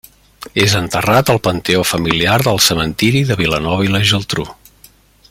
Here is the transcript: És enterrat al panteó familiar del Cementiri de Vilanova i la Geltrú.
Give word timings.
És 0.61 0.71
enterrat 0.79 1.29
al 1.33 1.41
panteó 1.47 1.83
familiar 1.89 2.39
del 2.49 2.59
Cementiri 2.71 3.21
de 3.33 3.39
Vilanova 3.43 3.89
i 3.89 3.95
la 3.97 4.03
Geltrú. 4.13 4.49